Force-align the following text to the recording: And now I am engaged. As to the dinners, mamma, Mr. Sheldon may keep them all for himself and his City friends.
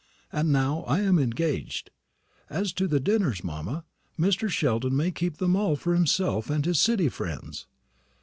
And 0.31 0.51
now 0.51 0.79
I 0.87 1.01
am 1.01 1.19
engaged. 1.19 1.91
As 2.49 2.73
to 2.73 2.87
the 2.87 2.99
dinners, 2.99 3.43
mamma, 3.43 3.83
Mr. 4.19 4.49
Sheldon 4.49 4.95
may 4.95 5.11
keep 5.11 5.37
them 5.37 5.55
all 5.55 5.75
for 5.75 5.93
himself 5.93 6.49
and 6.49 6.65
his 6.65 6.81
City 6.81 7.07
friends. 7.07 7.67